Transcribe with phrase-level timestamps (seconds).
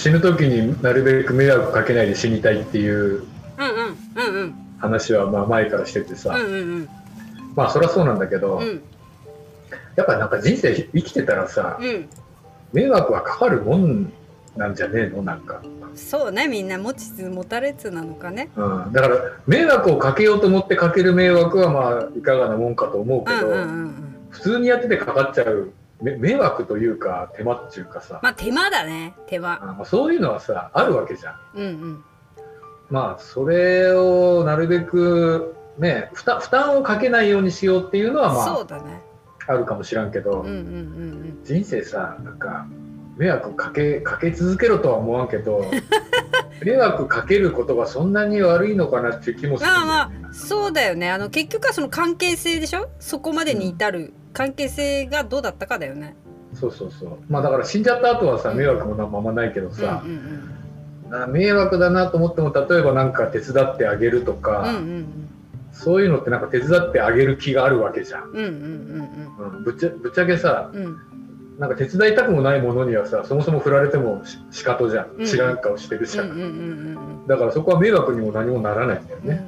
[0.00, 3.26] 死ぬ時になるべく迷惑かけないで死にたいっていう
[4.78, 6.34] 話はまあ前からしててさ、
[7.54, 8.82] まあそりゃそうなんだけど、うん。
[9.96, 12.08] やっぱなんか人生生きてたらさうん。
[12.72, 14.10] 迷惑はかかるもん
[14.56, 15.22] なんじゃねえの？
[15.22, 15.60] なんか、
[15.94, 18.48] そうねみんな持ちつ持たれつなのかね。
[18.56, 23.52] うん、だから迷惑をかけようと思ってかける迷惑はまあいかがなもんかと思うけど、
[24.30, 25.72] 普通にやっててかかっちゃう
[26.02, 29.60] め迷惑というか手間っていうかさ、まあ手間だね手間。
[29.62, 31.34] あまあそういうのはさあるわけじゃん。
[31.56, 32.04] うんうん。
[32.90, 39.02] まあそれをなるべくね負担負担をかけないようにしようっていうのはまそうだね。
[39.46, 42.66] ああるかもしらんけど、うんうんうん人生さなんか
[43.16, 45.64] 迷惑かけかけ続けろとは思わんけど
[46.64, 51.10] 迷惑かけることがそんなに悪いのかなっていう気もするね、まあまうんそうだよね。
[51.10, 52.88] あの結局はその関係性でしょ？
[53.00, 56.16] そこまでに至る関係性がどうだったかだよね。
[56.54, 57.10] そうそうそう。
[57.28, 58.58] まあだから死んじゃった後はさうん。
[58.58, 61.10] 迷惑もなままないけどうんさう、ん。
[61.10, 65.06] な迷惑だなと思っても例えばなんか手伝ってあげるとうんか、うんうん。
[65.72, 68.46] そういうのってなんか手伝ってあげる気があるわけじゃん、うんうんう
[69.44, 69.56] ん。
[69.56, 70.84] うん、ぶっちゃぶっちゃけさうん。
[70.84, 70.96] うん
[71.60, 75.24] なんか手伝いたくもないものにはさそもそも振られてもし仕方じゃうん。
[75.24, 79.28] ん知らん顔してるじゃん、うんうんうんうんだからそこは迷惑にも何もならないんだようん。
[79.28, 79.44] ね、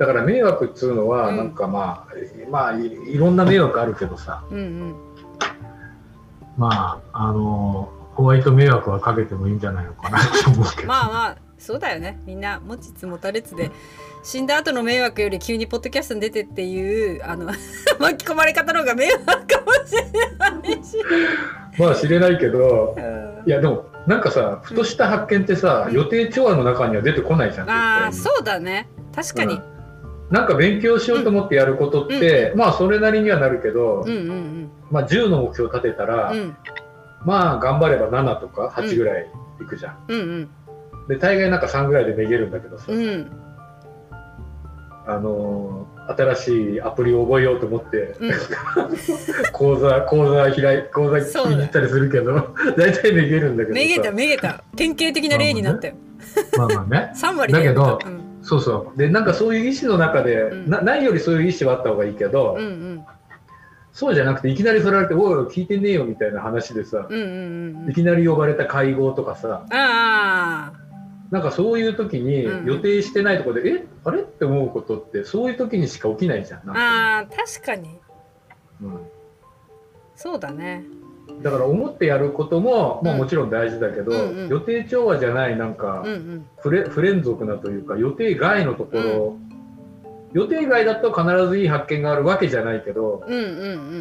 [0.00, 1.36] だから迷惑っつうのはうん。
[1.36, 4.42] なんかまあ、まあいいろんな迷惑あるけどさ。
[4.50, 4.94] うんうん。
[6.56, 12.18] まああのホワイト迷惑はかけてもいいんじゃないのかなと思うけど、まあまあそうだよね。
[12.24, 13.70] みんな持ちつ持たれつで
[14.22, 17.52] 死んだ後の迷惑より急にポッドキャストに出てっていうあの
[18.00, 20.02] 巻き込まれ方の方が迷惑かもしれ
[20.38, 20.96] ないし、
[21.78, 23.42] まあ知れないけどうん。
[23.46, 25.94] いやでもなんかさふとした発見ってさ、うん。
[25.94, 28.38] 予定調和の中には出てこないじゃんああ絶対に。
[28.38, 28.88] そうだね。
[29.14, 29.69] 確かに、うん
[30.30, 34.70] なんか勉強しようと思ってやることって、まあそれなりにはなるけど、うん、うんうん。
[34.90, 36.56] まあ10の目標立てたら、うん。
[37.24, 39.26] まあ頑張れば7とか8ぐらい
[39.60, 40.48] いくじゃん、うんうん。
[41.08, 43.30] で大概なんか3ぐらいでめげるんだけどさ、うん。
[45.06, 48.32] あのー新しいアプリを覚えようと思って、うん。
[49.52, 51.50] 講座講座開い講座聞そうだ。
[51.50, 53.80] きに行ったりするけど 大体めげるんだけどさ。
[53.80, 54.64] めげためげた。
[54.74, 55.94] 典型的な例になったよ。
[56.58, 57.12] まあまあね。
[57.20, 58.98] 3割だけどうんそうそう。
[58.98, 60.70] でなんかそういう意思の中で、うん。
[60.70, 63.04] なないよりそういう意思はあった方がいいけど、うんうん。
[63.92, 67.90] そうじゃなくていきなり振られて「おいおい聞いてねえよ」みたいな話でさ、うんうんうんうん。
[67.90, 70.72] いきなり呼ばれた会合とかさあ
[71.30, 72.66] なんかそういう時にうん。
[72.66, 78.00] 予定してないところで「えあれ?」って思うことってそういう時にしか起きないじゃんなんあ確かに。
[78.82, 78.98] うん。
[80.16, 80.84] そうだね
[81.42, 84.48] だから思ってやることも、まあ、うんもちろん大事だけど、うんうん。
[84.48, 86.46] 予定調和じゃないなんかうんうん。
[86.58, 89.36] 不れ不連続なというか予定外のところ、
[90.32, 93.44] 予定外だと必ずいい発見があるわけじゃないけどうんうんう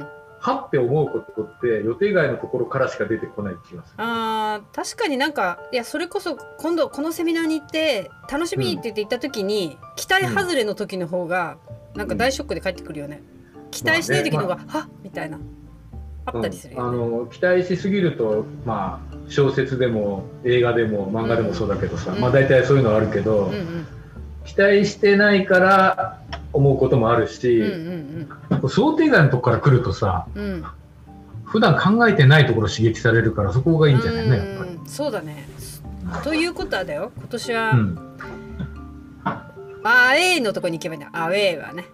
[0.00, 0.06] ん。
[0.40, 3.94] はって思うことって予定外のところからしか出てこない気がする。
[3.98, 11.58] あー確かになんかいやそれこそ今度このセミナーに行って楽しみって言って行った時に、期待外れの時の方が
[11.94, 13.22] なんか大ショックで帰ってくるよね、
[13.72, 15.40] 期待してない時の方が、はっみたいな
[16.34, 16.88] あったりするうん。
[16.88, 22.20] あの期待しすぎると、まあ、小説でも映画でも漫画でもそうだけどさ、うん。
[22.20, 23.86] まあ、大体そういうのあるけど、うんうん。
[24.44, 26.22] 期待してないから
[26.52, 30.44] 思うこともあるし、うんうん想定外のとこから来るとさうん。
[30.44, 30.64] うん
[31.44, 34.70] 普段考えてないところ刺激されるからそこがいいんじゃないねやっぱり。
[34.72, 35.48] うんそうだね。
[36.22, 37.10] ということはだよ。
[37.16, 37.98] 今年は、うん。
[39.24, 41.86] アウェーのとこに行けばいいんだアウェーはね。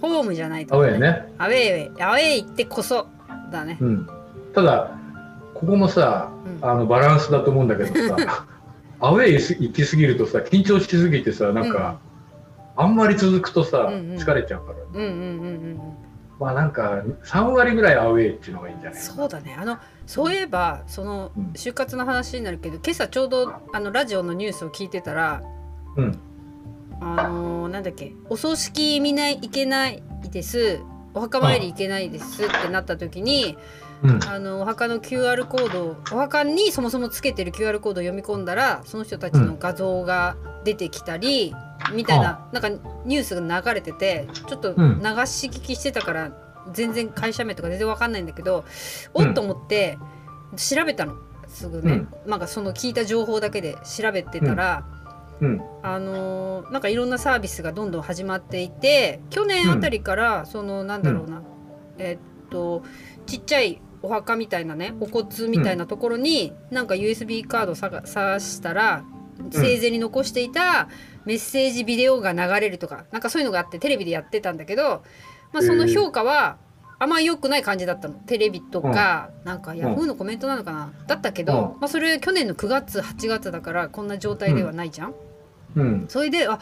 [0.00, 3.06] ホームじゃないと、アウェーね、アウェーアウェー行ってこそ
[3.50, 3.78] だね。
[3.80, 4.08] うん、
[4.54, 4.92] ただ
[5.54, 6.68] ここもさうん。
[6.68, 8.46] あのバランスだと思うんだけどさ
[9.00, 11.98] アウェー行きすぎるとさ緊張しすぎてさなんか、
[12.76, 14.16] あんまり続くとさ、うんうん。
[14.16, 15.80] 疲れちゃうから、うんうんうんうん
[16.38, 19.54] まあなんか3割ぐらいアウェーっていうのがいいんじゃないそうだね。
[19.60, 21.44] あのそういえばそのうん。
[21.54, 25.42] 就活の話になるけど今朝ちょうどあのラジオのニュースを聞いてたら
[25.96, 26.18] うん。
[27.02, 30.80] あのーなんだっけお葬式見ないいけないです
[31.14, 33.56] お墓参り行けないですってなった時に
[34.02, 34.24] うん。
[34.24, 41.54] あのお墓の QR コードをお墓にそもそもつけてる QR コードを読み込んだらその人たちの画像が出てきたり、
[41.94, 42.68] みたいななんか
[43.04, 45.00] ニュースが流れててちょっと流うん。
[45.26, 46.32] し聞きしてたから
[46.72, 48.64] 全然会社名とか全然わかんないんだけど
[49.14, 49.30] おうん。
[49.32, 49.98] っと思って
[50.56, 51.14] 調べたの。
[51.48, 54.84] すぐね、なんかその聞いた情報だけで調べてたら、
[55.40, 55.62] うん。
[55.82, 61.42] あのーなんかいろんなサービスがどんどん始まっていて去年あたりからそのなんだろうな、
[61.98, 62.82] えっと
[63.26, 69.04] ちっちゃいお墓みたいなねお骨みたいなところに、なんか USB カードさが挿したら
[69.50, 70.88] 生前に残していた
[71.24, 75.02] メッセージビデオが流れるとかなんかそういうのがあってテレビでやってたんだけど、
[75.52, 76.58] まあ、その評価は
[76.98, 78.14] あんま良くない感じだったの。
[78.14, 81.80] テレビとか、なんかヤフーのコメントなのかな、だったけど、うん。
[81.80, 85.14] まあ、それ去年の9月8月だからこんな状態ではないじゃん、
[85.76, 86.04] うん。
[86.08, 86.58] それであ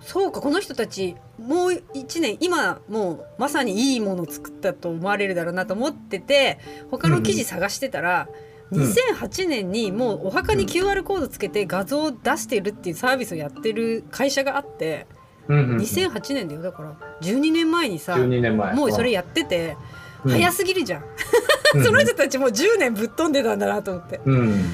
[0.00, 6.58] そうかこの人たちもう1年今もうまさにいいものを作ったと思われるだろうなと思ってて
[6.90, 8.28] 他の記事探してたら、
[8.70, 8.82] うん。
[8.82, 15.06] 2008年にもうお墓に QR コードつけて画像を出してるっていうサービスをやってる会社があって
[15.48, 15.76] うんうんうん。
[15.78, 16.62] 2008年だよ。
[16.62, 18.74] だから12年前にさ12年前。
[18.74, 19.76] もうそれやってて
[20.24, 20.32] うん。
[20.32, 21.04] 早すぎるじゃん。
[21.84, 24.20] その人たちもう10年ぶっ飛んでたんだなと思って。
[24.24, 24.64] うん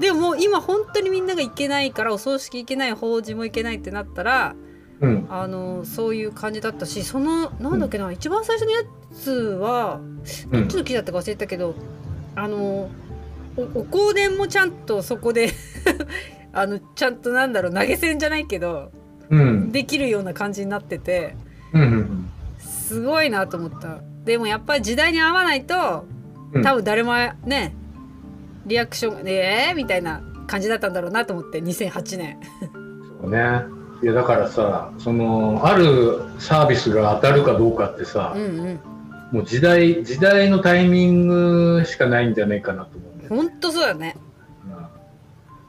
[0.00, 4.54] でももう今本当にみんなが行けないからお葬式行けない法事も行けないってなったら
[5.00, 5.26] うん。
[5.28, 8.82] あのそういう感じだったしそのなんだっけな、一番最初のや
[9.14, 10.00] つは
[10.50, 11.74] どっちの木だったか忘れたけど、
[12.34, 12.88] あの
[13.56, 15.50] おお香典もちゃんとそこで
[16.54, 18.92] あのちゃんとなんだろう投げ銭じゃないけど
[19.28, 19.72] うん。
[19.72, 21.36] できるような感じになってて
[21.72, 22.30] うんうん。
[22.58, 23.98] すごいなと思った。
[24.24, 26.06] でもやっぱり時代に合わないと
[26.52, 26.62] うん。
[26.62, 27.74] 多分誰もね
[28.66, 32.38] リアクション「えー?」みたいな感じだったんだろうなと思って2008年
[33.20, 33.62] そうね。
[34.02, 38.80] いやだからさそのあるサービスが当たるかどうかってさ、うんうん。
[39.30, 43.28] もう時代時代のタイミングしかないんじゃないかなと思うね。
[43.28, 44.16] ほんとそうだね。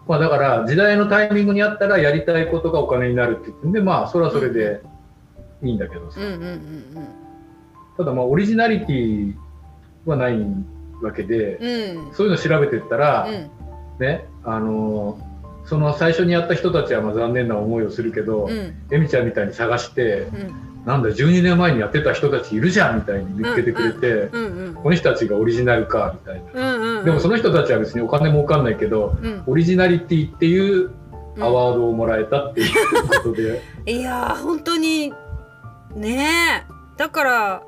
[0.08, 4.82] まあだから時代のタイミングにあったらやりたいことがお金になるって言ってんでまあそれはそれで
[5.62, 7.08] いいんだけどさ、うんうんうん。
[7.96, 9.34] ただまあオリジナリティ
[10.06, 10.38] はない
[11.04, 12.08] わけで、うん。
[12.08, 13.52] うんそういうの調べてったら、うん。
[14.00, 15.20] ねあの
[15.66, 18.76] その最初にやった人たちはまあ残念な思いをするけど、うん。
[18.92, 20.86] エミちゃんみたいに探してうん。
[20.86, 26.76] なんだ12年前にやってた人たちいるじゃんみたいに見つけてくれて、うんうんこの人たちがオリジナルかみたいな。
[26.76, 27.06] うんうんうん。
[27.06, 29.44] でもその人たちは別にお金儲かんないけど、うん。
[29.48, 30.92] オリジナリティっていう
[31.36, 31.44] うん。
[31.44, 32.74] アワードをもらえたっていう
[33.08, 35.14] ことで、 いやー本当に
[35.96, 36.74] ねえ。
[36.98, 37.64] だから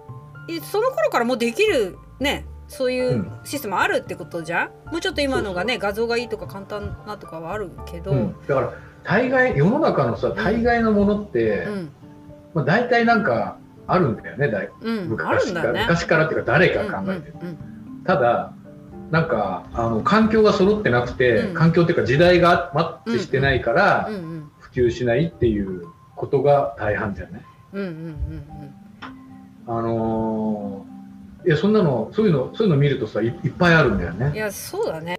[0.47, 3.31] えその頃からもうできるねそういううん。
[3.43, 4.91] システムあるってことじゃん？
[4.91, 8.35] もうちょっと今のがね画像がいいとか簡単なとかはあるけど、うん。
[8.47, 8.73] だから
[9.03, 11.89] 大概世の中のさ大概のものって、うん。
[12.53, 15.81] まあ、大体なんかあるんだよねだいうん、昔から、ね。
[15.81, 17.57] 昔からっていうか誰か考えてる、うんうん
[18.05, 18.53] ただ
[19.11, 21.53] なんかあの環境が揃ってなくて、うん。
[21.53, 27.41] 環境っていうか時代がマッチしてないからうんうん普及しないっていうことが大半じゃない？
[27.73, 28.73] うんうんうん。
[29.67, 30.94] あのー
[31.45, 34.31] いやそんなのそういうのそういうの見るとさいいっぱいあるんだよね。
[34.33, 35.15] いやそうだね。